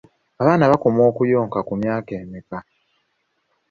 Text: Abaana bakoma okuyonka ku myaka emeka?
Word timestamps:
Abaana 0.41 0.69
bakoma 0.71 1.01
okuyonka 1.09 1.59
ku 1.67 1.73
myaka 1.81 2.11
emeka? 2.21 2.57